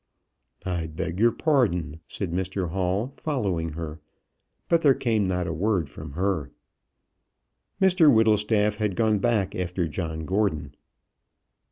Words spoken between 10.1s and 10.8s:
Gordon.